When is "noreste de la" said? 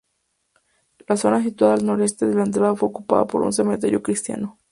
1.85-2.41